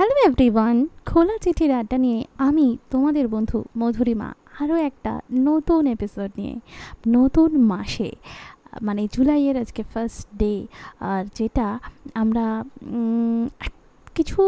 [0.00, 0.76] Hello everyone
[1.08, 4.28] খোলা চিঠির আড্ডা নিয়ে আমি তোমাদের বন্ধু মধুরিমা
[4.62, 5.12] আরও একটা
[5.48, 6.54] নতুন এপিসোড নিয়ে,
[7.16, 8.10] নতুন মাসে
[8.86, 10.54] মানে জুলাইয়ের আজকে ফার্স্ট ডে
[11.10, 11.66] আর যেটা
[12.22, 12.44] আমরা
[14.16, 14.40] কিছু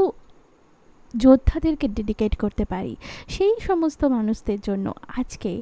[1.14, 2.95] যোদ্ধাদেরকে ডেডিকেট করতে পারি।
[3.35, 4.87] সেই সমস্ত মানুষদের জন্য
[5.21, 5.53] আজকে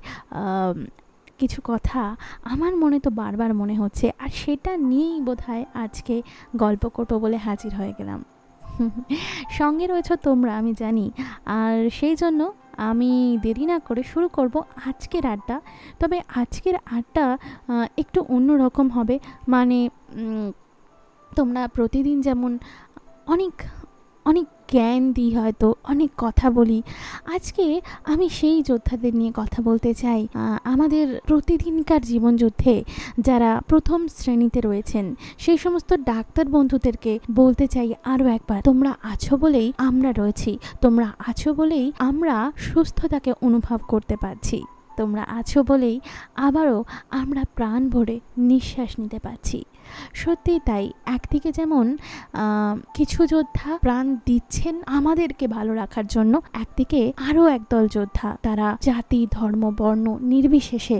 [1.40, 2.02] কিছু কথা
[2.52, 6.14] আমার মনে তো বারবার মনে হচ্ছে, আর সেটা নিয়েই বোধহয় আজকে
[6.62, 8.20] গল্প করব বলে হাজির হয়ে গেলাম।
[9.50, 11.10] সঙ্গে রয়েছ তোমরা, আমি জানি।
[11.46, 12.40] আর সেই জন্য
[12.76, 14.54] আমি দেরি না করে শুরু করব
[14.86, 15.60] আজকের আড্ডা।
[15.98, 17.38] তবে আজকের আড্ডা
[17.96, 19.78] একটু অন্যরকম হবে। মানে
[21.36, 22.58] তোমরা প্রতিদিন যেমন
[23.26, 23.54] অনেক
[24.28, 26.78] অনেক জ্ঞান দিই হয়তো, অনেক কথা বলি।
[27.34, 27.64] আজকে
[28.12, 30.20] আমি সেই যোদ্ধাদের নিয়ে কথা বলতে চাই।
[30.64, 32.74] আমাদের প্রতিদিনকার জীবনযুদ্ধে
[33.18, 35.04] যারা প্রথম শ্রেণীতে রয়েছেন,
[35.38, 40.52] সেই সমস্ত ডাক্তার বন্ধুদেরকে বলতে চাই আরও একবার। তোমরা আছো বলেই আমরা রয়েছি।
[40.84, 42.34] তোমরা আছো বলেই আমরা
[42.68, 44.58] সুস্থতাকে অনুভব করতে পারছি।
[44.96, 45.96] তোমরা আছো বলেই
[46.46, 46.78] আবারও
[47.20, 48.16] আমরা প্রাণ ভরে
[48.50, 49.58] নিঃশ্বাস নিতে পারছি।
[50.20, 50.84] সত্যি তাই।
[51.16, 51.86] একদিকে যেমন
[52.96, 59.62] কিছু যোদ্ধা প্রাণ দিচ্ছেন আমাদেরকে ভালো রাখার জন্য, একদিকে আরও একদল যোদ্ধা, তারা জাতি, ধর্ম,
[59.80, 60.98] বর্ণ নির্বিশেষে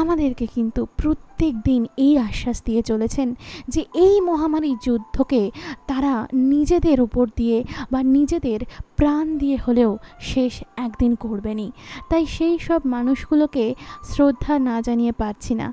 [0.00, 3.28] আমাদেরকে কিন্তু প্রত্যেক দিন এই আশ্বাস দিয়ে চলেছেন
[3.68, 5.42] যে এই মহামারী যুদ্ধকে
[5.90, 6.12] তারা
[6.52, 7.58] নিজেদের উপর দিয়ে
[7.92, 8.60] বা নিজেদের
[8.96, 9.90] প্রাণ দিয়ে হলেও
[10.32, 11.70] শেষ একদিন করবেনই।
[12.10, 13.64] তাই সেই সব মানুষগুলোকে
[14.10, 15.66] শ্রদ্ধা না জানিয়ে পারছি না।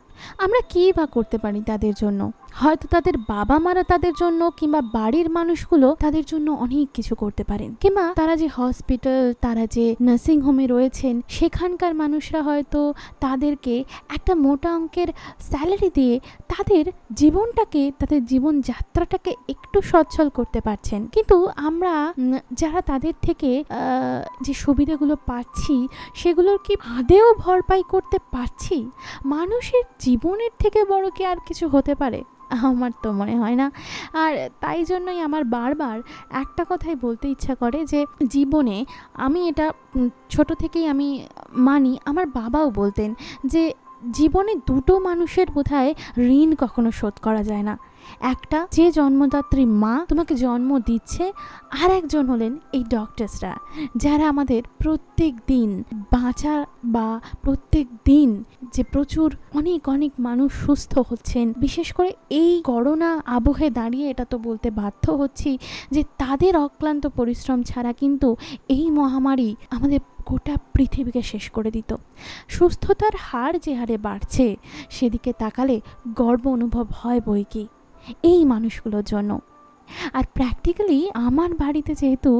[0.43, 2.21] আমরা কী বা করতে পারি তাদের জন্য?
[2.53, 7.69] হয়তো তাদের বাবা মারা তাদের জন্য কিংবা বাড়ির মানুষগুলো তাদের জন্য অনেক কিছু করতে পারেন।
[7.81, 13.83] কিংবা তারা যে হসপিটাল, তারা যে নার্সিং হোমে রয়েছেন, সেখানকার মানুষরা হয়তো তাদেরকে
[14.15, 15.09] একটা মোটা অঙ্কের
[15.49, 16.19] স্যালারি দিয়ে
[16.53, 16.85] তাদের
[17.21, 22.13] জীবনটাকে, তাদের জীবনযাত্রাটাকে একটু সচ্ছল করতে পারছেন। কিন্তু আমরা
[22.61, 23.51] যারা তাদের থেকে
[24.45, 28.77] যে সুবিধাগুলো পাচ্ছি, সেগুলোর কি আদেও ভরপাই করতে পারছি?
[29.25, 32.23] মানুষের জীবনের থেকে বড় কি আর কিছু হতে পারে?
[32.49, 33.71] আমার তো মনে হয় না।
[34.13, 39.71] আর তাই জন্যই আমার বারবার একটা কথাই বলতে ইচ্ছা করে যে, জীবনে আমি এটা
[40.29, 43.15] ছোট থেকেই আমি মানি, আমার বাবাও বলতেন
[43.45, 43.73] যে,
[44.11, 47.77] জীবনে দুটো মানুষের বোধহয় ঋণ কখনো শোধ করা যায় না।
[48.19, 51.33] একটা যে জন্মদাত্রী মা তোমাকে জন্ম দিচ্ছে
[51.83, 53.53] আর একজন হলেন এই ডক্টরসরা
[53.95, 61.53] যারা আমাদের প্রত্যেক দিন বাঁচা বা প্রত্যেক দিন যে প্রচুর অনেক অনেক মানুষ সুস্থ হচ্ছেন,
[61.57, 65.57] বিশেষ করে এই করোনা আবহে দাঁড়িয়ে এটা তো বলতে বাধ্য হচ্ছি
[65.91, 68.35] যে তাদের অক্লান্ত পরিশ্রম ছাড়া কিন্তু
[68.69, 71.95] এই মহামারী আমাদের গোটা পৃথিবীকে শেষ করে দিত।
[72.47, 74.55] সুস্থতার হার যে হারে বাড়ছে,
[74.89, 75.81] সেদিকে তাকালে
[76.15, 77.67] গর্ব অনুভব হয় বই কি।
[78.31, 79.31] এই মানুষগুলোর জন্য।
[80.17, 82.31] আর প্র্যাকটিক্যালি আমার বাড়িতে যেহেতু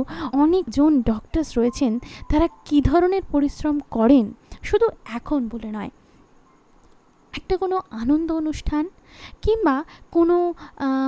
[0.44, 1.92] অনেকজন ডক্টরস রয়েছেন,
[2.30, 4.26] তারা কী ধরনের পরিশ্রম করেন
[4.68, 5.92] শুধু এখন বলে নয়।
[7.34, 8.86] একটা কোনো আনন্দ অনুষ্ঠান
[9.44, 9.76] কিংবা
[10.16, 10.38] কোনো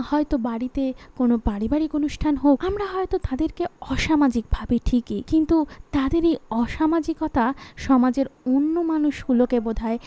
[0.10, 0.84] হয়তো বাড়িতে
[1.20, 5.58] কোনো পারিবারিক অনুষ্ঠান হোক, আমরা হয়তো তাদেরকে অসামাজিক ভাবি ঠিকই, কিন্তু
[5.96, 7.46] তাদের এই অসামাজিকতা
[7.88, 9.98] সমাজের অন্য মানুষগুলোকে বোধহয়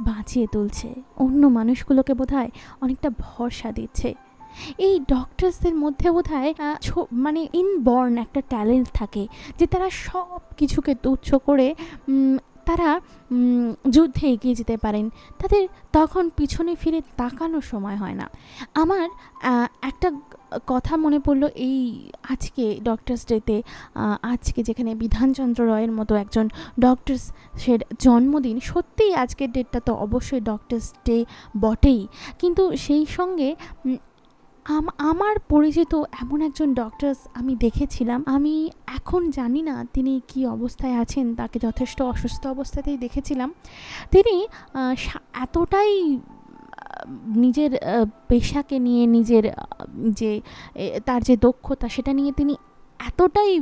[0.00, 4.14] বাঁচিয়ে তুলছে। অন্য মানুষগুলোকে বোধহয় অনেকটা ভরসা দিচ্ছে।
[4.78, 9.26] এই ডক্টরসদের মধ্যে বোধহয় আহ, ছো- মানে ইনবর্ন একটা ট্যালেন্ট থাকে
[9.58, 11.74] যে তারা সব কিছুকে তুচ্ছ করে
[12.66, 13.00] তারা
[13.90, 18.30] যুদ্ধে এগিয়ে যেতে পারেন। তাদের তখন পিছনে ফিরে তাকানোর সময় হয় না।
[18.74, 19.08] আমার
[19.82, 20.12] একটা
[20.66, 23.62] কথা মনে পড়ল, এই আজকে ডক্টরস ডেতে
[24.22, 26.48] আজকে যেখানে বিধানচন্দ্র রয়ের মতো একজন
[26.80, 31.24] ডক্টরস সের জন্মদিন, সত্যিই আজকের ডেটটা তো অবশ্যই ডক্টরস ডে
[31.60, 32.06] বটেই।
[32.38, 33.56] কিন্তু সেই সঙ্গে
[34.64, 40.96] আম- আমার পরিচিত এমন একজন ডক্টরস আমি দেখেছিলাম, আমি এখন জানি না তিনি কি অবস্থায়
[40.96, 43.54] আছেন, তাকে যথেষ্ট অসুস্থ অবস্থাতেই দেখেছিলাম।
[44.10, 44.46] তিনি
[45.34, 46.18] এতটাই
[47.44, 47.70] নিজের
[48.28, 49.44] পেশাকে নিয়ে, নিজের
[50.20, 50.30] যে
[51.04, 52.54] তার যে দক্ষতা, সেটা নিয়ে তিনি
[53.08, 53.52] এতটাই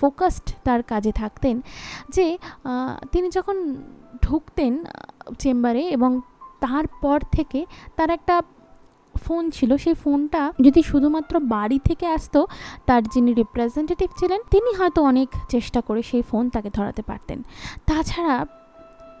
[0.00, 1.56] ফোকাসড তার কাজে থাকতেন
[2.14, 2.26] যে
[3.12, 3.56] তিনি যখন
[4.22, 4.72] ঢুকতেন
[5.38, 6.10] চেম্বারে এবং
[6.60, 7.60] তারপর থেকে
[7.96, 8.36] তার একটা
[9.24, 12.40] ফোন ছিল, সেই ফোনটা যদি শুধুমাত্র বাড়ি থেকে আসতো,
[12.86, 17.38] তার যিনি রিপ্রেজেন্টেটিভ ছিলেন, তিনি হয়তো অনেক চেষ্টা করে সেই ফোন তাকে ধরাতে পারতেন।
[17.86, 18.34] তাছাড়া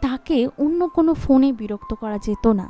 [0.02, 2.66] তাকে অন্য কোনো ফোনে বিরক্ত করা যেত না।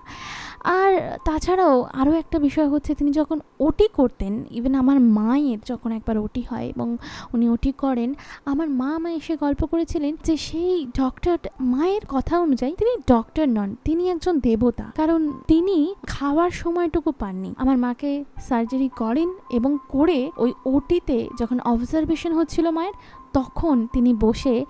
[0.65, 6.19] আর তাছাড়াও আরও একটা বিষয় হচ্ছে, তিনি যখন ওটি করতেন ইভেন আমার মায়ের যখন একবার
[6.19, 6.97] ওটি হয় এবং
[7.35, 12.73] উনি ওটি করেন, আমার মা আমায় এসে গল্প করেছিলেন যে সেই ডক্টর মায়ের কথা অনুযায়ী
[12.79, 19.29] তিনি ডক্টর নন, তিনি একজন দেবতা। কারণ তিনি খাওয়ার সময়টুকু পাননি। আমার মাকে সার্জারি করেন
[19.51, 22.97] এবং করে ওই ওটিতে যখন অবজারভেশন হচ্ছিল মায়ের,
[23.33, 24.65] তখন তিনি বসে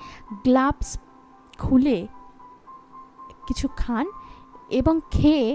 [0.45, 0.89] গ্লাভস
[1.59, 1.99] খুলে
[3.51, 4.07] কিছু খান
[4.81, 5.47] এবং খেয়ে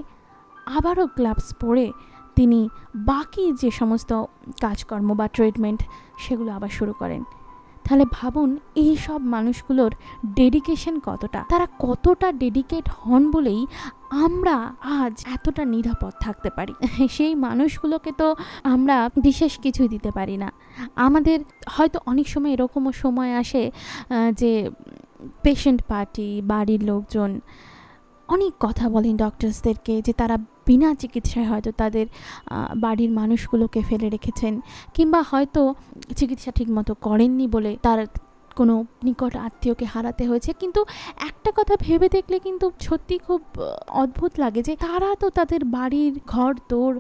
[0.77, 1.87] আবারও গ্লাভস পরে
[2.37, 2.59] তিনি
[3.11, 4.11] বাকি যে সমস্ত
[4.63, 5.79] কাজকর্ম বা ট্রিটমেন্ট
[6.23, 7.23] সেগুলো আবার শুরু করেন।
[7.85, 8.49] তাহলে ভাবুন,
[8.83, 9.91] এই সব মানুষগুলোর
[10.39, 11.41] ডেডিকেশন কতটা?
[11.51, 13.61] তারা কতটা ডেডিকেট হন বলেই
[14.25, 14.55] আমরা
[14.99, 16.73] আজ এতটা নিরাপদ থাকতে পারি।
[17.15, 18.27] সেই মানুষগুলোকে তো
[18.73, 18.95] আমরা
[19.27, 20.49] বিশেষ কিছুই দিতে পারি না।
[21.07, 21.37] আমাদের
[21.75, 23.63] হয়তো অনেক সময় এরকমও সময় আসে
[24.39, 24.51] যে
[25.45, 27.31] পেশেন্ট পার্টি বাড়ির লোকজন
[28.27, 32.07] অনেক কথা বলেন ডক্টরসদেরকে যে তারা বিনা চিকিৎসায় হয়তো তাদের
[32.77, 34.61] বাড়ির মানুষগুলোকে ফেলে রেখেছেন
[34.93, 35.73] কিংবা হয়তো
[36.17, 38.05] চিকিৎসা ঠিকমতো করেননি বলে তার
[38.55, 40.85] কোনো নিকট আত্মীয়কে হারাতে হয়েছে। কিন্তু
[41.27, 43.41] একটা কথা ভেবে দেখলে কিন্তু সত্যি খুব
[43.87, 46.99] অদ্ভুত লাগে যে তারা তো তাদের বাড়ির ঘর দৌড়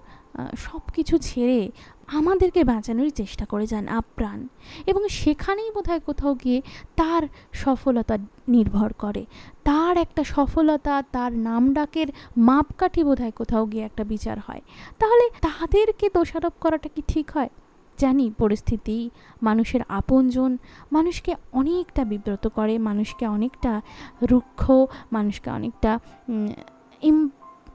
[0.57, 1.71] সব কিছু ছেড়ে
[2.07, 4.47] আমাদেরকে বাঁচানোর চেষ্টা করে যান আপ্রাণ।
[4.87, 6.61] এবং সেখানেই বোধহয় কোথাও গিয়ে
[6.95, 7.23] তার
[7.53, 8.17] সফলতা
[8.47, 9.25] নির্ভর করে।
[9.63, 14.61] তার একটা সফলতা, তার নাম ডাকের মাপকাঠি বোধহয় কোথাও গিয়ে একটা বিচার হয়।
[14.99, 17.49] তাহলে তাদেরকে দোষারোপ করাটা কি ঠিক হয়?
[17.97, 19.09] জানি, পরিস্থিতি,
[19.43, 20.57] মানুষের আপনজন,
[20.91, 23.81] মানুষকে অনেকটা বিব্রত করে, মানুষকে অনেকটা
[24.23, 24.71] রুক্ষ,
[25.11, 25.99] মানুষকে অনেকটা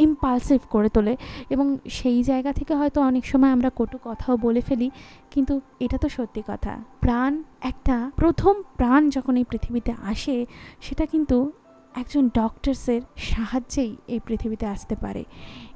[0.07, 1.15] ইম্পালসিভ করে তোলে
[1.55, 1.67] এবং
[1.99, 4.89] সেই জায়গা থেকে হয়তো অনেক সময় আমরা কটু কথাও বলে ফেলি,
[5.33, 5.55] কিন্তু
[5.85, 6.73] এটা তো সত্যি কথা।
[7.05, 7.33] প্রাণ,
[7.71, 10.37] একটা প্রথম প্রাণ যখন এই পৃথিবীতে আসে,
[10.87, 11.39] সেটা কিন্তু
[11.95, 15.23] একজন ডক্টরসের সাহায্যেই এই পৃথিবীতে আসতে পারে।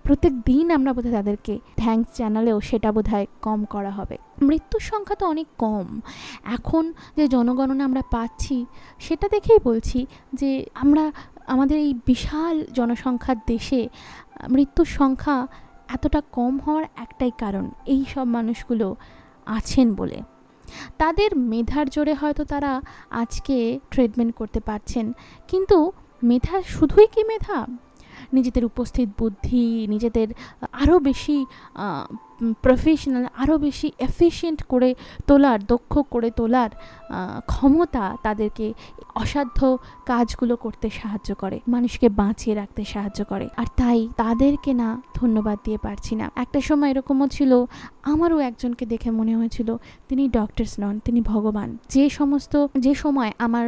[0.06, 4.16] প্রত্যেক দিন আমরা বোধহয় তাদেরকে থ্যাঙ্কস জানালেও সেটা বোধহয় কম করা হবে।
[4.48, 5.86] মৃত্যুর সংখ্যা তো অনেক কম।
[6.56, 6.84] এখন
[7.16, 8.56] যে জনগণনা আমরা পাচ্ছি,
[9.06, 9.98] সেটা দেখেই বলছি
[10.40, 10.50] যে
[10.82, 11.04] আমরা
[11.52, 13.80] আমাদের এই বিশাল জনসংখ্যার দেশে
[14.54, 15.36] মৃত্যুর সংখ্যা
[15.96, 17.64] এতটা কম হওয়ার একটাই কারণ
[17.94, 18.86] এই সব মানুষগুলো
[19.56, 20.18] আছেন বলে।
[21.00, 22.72] তাদের মেধার জোরে হয়তো তারা
[23.22, 23.56] আজকে
[23.92, 25.06] ট্রিটমেন্ট করতে পারছেন,
[25.50, 25.78] কিন্তু
[26.22, 27.58] মেধা শুধুই কি মেধা?
[28.36, 30.28] নিজেদের উপস্থিত বুদ্ধি, নিজেদের
[30.82, 31.36] আরও বেশি
[32.64, 34.90] প্রফেশনাল আরও বেশি এফিশিয়েন্ট করে
[35.28, 36.70] তোলার, দক্ষ করে তোলার
[37.50, 38.66] ক্ষমতা তাদেরকে
[39.22, 39.58] অসাধ্য
[40.10, 44.88] কাজগুলো করতে সাহায্য করে, মানুষকে বাঁচিয়ে রাখতে সাহায্য করে। আর তাই তাদেরকে না
[45.20, 47.52] ধন্যবাদ দিয়ে পারছি না। একটা সময় এরকমও ছিল,
[48.12, 49.68] আমারও একজনকে দেখে মনে হয়েছিল,
[50.08, 52.52] তিনি ডক্টরস নন, তিনি ভগবান। যে সমস্ত,
[52.84, 53.66] যে সময় আমার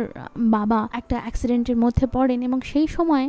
[0.56, 3.26] বাবা একটা অ্যাক্সিডেন্টের মধ্যে পড়েন এবং সেই সময়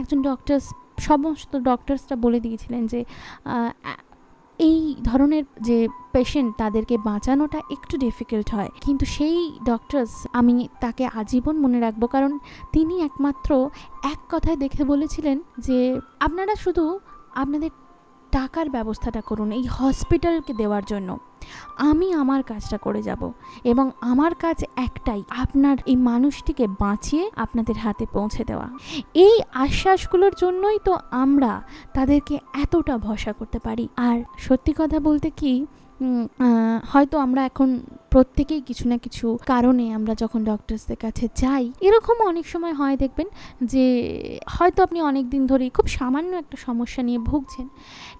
[0.00, 0.66] একজন ডক্টরস
[1.08, 3.00] সমস্ত ডক্টরসরা বলে দিয়েছিলেন যে
[4.58, 11.56] এই ধরনের যে পেশেন্ট তাদেরকে বাঁচানোটা একটু ডিফিকাল্ট হয়। কিন্তু সেই ডক্টরস আমি তাকে আজীবন
[11.60, 12.38] মনে রাখব, কারণ
[12.72, 13.70] তিনি একমাত্র
[14.04, 17.00] এক কথায় দেখে বলেছিলেন যে, আপনারা শুধু
[17.34, 17.70] আপনাদের
[18.36, 21.10] টাকার ব্যবস্থাটা করুন এই হসপিটালকে দেওয়ার জন্য।
[21.90, 23.22] আমি আমার কাজটা করে যাব
[23.72, 28.66] এবং আমার কাজ একটাই, আপনার এই মানুষটিকে বাঁচিয়ে আপনাদের হাতে পৌঁছে দেওয়া।
[29.24, 29.34] এই
[29.64, 30.92] আশ্বাসগুলোর জন্যই তো
[31.24, 31.52] আমরা
[31.96, 35.52] তাদেরকে এতটা ভরসা করতে পারি। আর সত্যি কথা বলতে কি
[36.92, 37.68] হয়তো আমরা এখন
[38.10, 43.28] প্রত্যেকেই কিছু না কিছু কারণে আমরা যখন ডক্টরসদের কাছে যাই, এরকম অনেক সময় হয় দেখবেন
[43.72, 43.86] যে
[44.56, 47.66] হয়তো আপনি অনেক দিন ধরেই খুব সামান্য একটা সমস্যা নিয়ে ভুগছেন।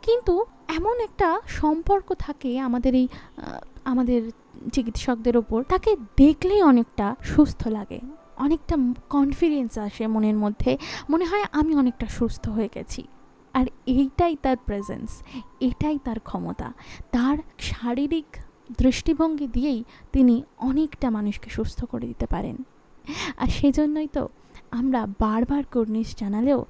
[0.03, 0.35] কিন্তু
[0.79, 1.29] এমন একটা
[1.61, 3.07] সম্পর্ক থাকে আমাদের এই
[3.85, 4.21] আমাদের
[4.73, 8.01] চিকিৎসকদের ওপর, তাকে দেখলেই অনেকটা সুস্থ লাগে।
[8.37, 8.75] অনেকটা
[9.11, 10.71] কনফিডেন্স আসে মনের মধ্যে।
[11.11, 13.03] মনে হয় আমি অনেকটা সুস্থ হয়ে গেছি।
[13.55, 15.09] আর এইটাই তার প্রেজেন্স
[15.61, 16.69] এটাই তার ক্ষমতা।
[17.11, 18.29] তার শারীরিক
[18.79, 19.81] দৃষ্টিভঙ্গি দিয়েই
[20.13, 22.57] তিনি অনেকটা মানুষকে সুস্থ করে দিতে পারেন।
[23.37, 24.29] আর সেজন্যই তো
[24.71, 26.61] আমরা বারবার কর্নিশ জানালেও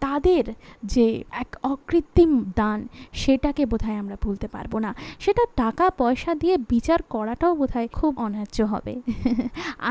[0.00, 0.44] তাদের
[0.82, 2.78] যে এক অকৃত্রিম দান,
[3.12, 8.58] সেটাকে বোধহয় আমরা ভুলতে পারব না। সেটা টাকা, পয়সা দিয়ে বিচার করাটাও বোধহয় খুব অন্যায্য
[8.62, 8.94] হবে।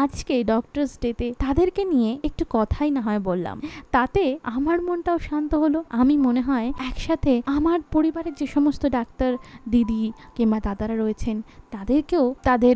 [0.03, 3.61] আজকে ডক্টরস ডেতে তাদেরকে নিয়ে একটু কথাই না হয় বললাম।
[3.91, 9.31] তাতে আমার মনটাও শান্ত হলো। আমি মনে হয় একসাথে আমার পরিবারের যে সমস্ত ডাক্তার,
[9.69, 12.75] দিদি কিংবা দাদারা রয়েছেন, তাদেরকেও তাদের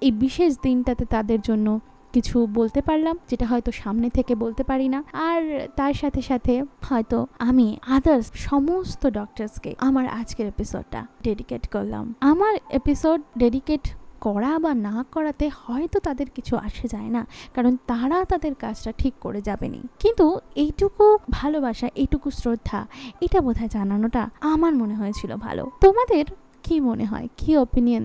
[0.00, 1.80] এই বিশেষ দিনটাতে তাদের জন্য
[2.16, 5.40] কিছু বলতে পারলাম, যেটা হয়তো সামনে থেকে বলতে পারি না। আর
[5.78, 6.52] তার সাথে সাথে
[6.88, 7.18] হয়তো
[7.48, 13.84] আমি আদার্স সমস্ত ডক্টরসকে আমার আজকের এপিসোডটা ডেডিকেট করলাম। আমার এপিসোড ডেডিকেট
[14.26, 17.22] করা বা না করাতে হয়তো তাদের কিছু আসে যায় না,
[17.56, 20.26] কারণ তারা তাদের কাজটা ঠিক করে যাবেনি। কিন্তু
[20.62, 22.80] এইটুকু ভালোবাসা, এইটুকু শ্রদ্ধা,
[23.24, 26.24] এটা বোধহয় জানানোটা আমার মনে হয়েছিল ভালো। তোমাদের
[26.64, 27.26] কি মনে হয়?
[27.40, 28.04] কি অপিনিয়ন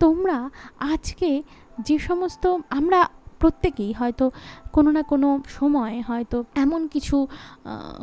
[0.00, 0.38] তোমরা
[0.92, 1.30] আজকে
[1.86, 2.44] যে সমস্ত
[2.78, 3.00] আমরা
[3.38, 4.24] প্রত্যেকেই হয়তো
[4.72, 7.16] কোনো না কোনো সময় হয়তো এমন কিছু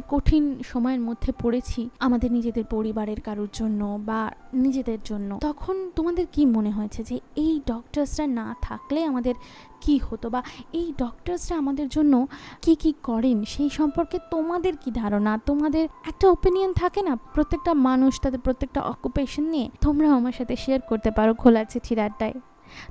[0.10, 4.20] কঠিন সময়ের মধ্যে পড়েছি আমাদের নিজেদের পরিবারের কারোর জন্য বা
[4.54, 9.36] নিজেদের জন্য। তখন তোমাদের কি মনে হয়েছে যে এই ডক্টরসরা না থাকলে আমাদের
[9.82, 10.42] কি হতো বা
[10.74, 12.14] এই ডক্টরসরা আমাদের জন্য
[12.62, 13.38] কি কি করেন?
[13.46, 15.32] সেই সম্পর্কে তোমাদের কি ধারণা?
[15.46, 17.14] তোমাদের একটা ওপিনিয়ন থাকে না?
[17.34, 22.36] প্রত্যেকটা মানুষ তাদের প্রত্যেকটা অকুপেশন নিয়ে তোমরা আমার সাথে শেয়ার করতে পারো খোলা চিঠির আড্ডায়।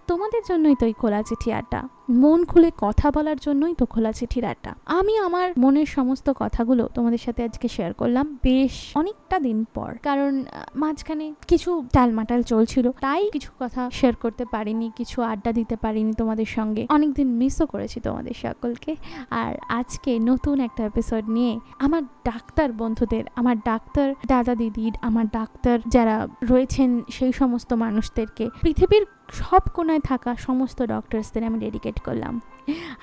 [0.06, 1.80] তোমাদের জন্যই তো এই খোলা চিঠি আড্ডা।
[2.12, 7.18] মন খুলে কথা বলার জন্যই তো খোলা চিঠির আড্ডা। আমি আমার মনের সমস্ত কথাগুলো তোমাদের
[7.18, 13.50] সাথে আজকে শেয়ার করলাম বেশ অনেকটা দিন পর। কারণ মাঝখানে কিছু টালমাটাল চলছিল, তাই কিছু
[13.60, 18.96] কথা শেয়ার করতে পারিনি, কিছু আড্ডা দিতে পারিনি তোমাদের সঙ্গে। অনেকদিন মিসও করেছি তোমাদের সকলকে।
[19.30, 25.78] আর আজকে নতুন একটা এপিসোড নিয়ে আমার ডাক্তার বন্ধুদের, আমার ডাক্তার দাদা দিদির, আমার ডাক্তার
[25.88, 32.40] যারা রয়েছেন সেই সমস্ত মানুষদেরকে, পৃথিবীর সব কোনায় থাকা সমস্ত ডক্টরসদের আমি ডেডিকেট করলাম।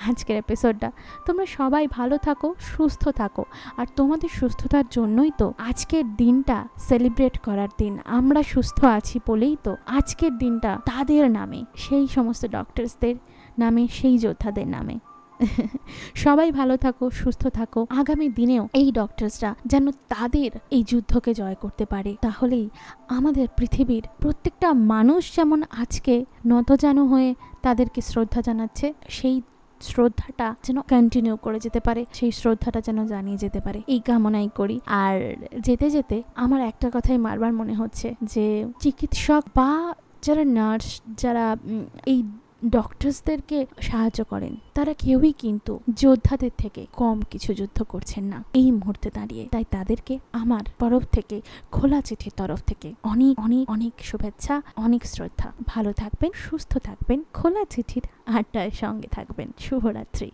[0.10, 0.92] আজকের এপিসোডটা
[1.26, 3.46] তোমরা সবাই ভালো থাকো, সুস্থ থাকো।
[3.78, 9.76] আর তোমাদের সুস্থতার জন্যই তো আজকের দিনটা সেলিব্রেট করার দিন। আমরা সুস্থ আছি বলেই তো
[9.88, 13.16] আজকের দিনটা তাদের নামে, সেই সমস্ত ডক্টরসদের
[13.60, 15.00] নামে, সেই যোদ্ধাদের নামে।
[16.16, 21.86] সবাই ভালো থাকো, সুস্থ থাকো। আগামী দিনেও এই ডক্টরসরা যেন তাদের এই যুদ্ধকে জয় করতে
[21.86, 22.70] পারে। তাহলেই
[23.08, 29.42] আমাদের পৃথিবীর প্রত্যেকটা মানুষ যেমন আজকে নতজানু হয়ে তাদেরকে শ্রদ্ধা জানাচ্ছে, সেই
[29.82, 34.80] শ্রদ্ধাটা যেন কন্টিনিউ করে যেতে পারে, সেই শ্রদ্ধাটা যেন জানিয়ে যেতে পারে। এই কামনাই করি।
[34.86, 41.58] আর যেতে যেতে আমার একটা কথাই বারবার মনে হচ্ছে যে, চিকিৎসক বা যারা নার্স যারা
[42.06, 42.24] এই
[42.68, 49.10] ডক্টরসদেরকে সাহায্য করেন। তারা কেউই কিন্তু যোদ্ধাদের থেকে কম কিছু যুদ্ধ করছেন না। এই মুহূর্তে
[49.14, 55.06] দাঁড়িয়ে। তাই তাদেরকে আমার তরফ থেকে, খোলা চিঠির তরফ থেকে অনেক অনেক অনেক শুভেচ্ছা, অনেক
[55.06, 60.28] শ্রদ্ধা। ভালো থাকবেন, সুস্থ থাকবেন, খোলা চিঠির আড্ডায় সঙ্গে থাকবেন। শুভরাত্রি।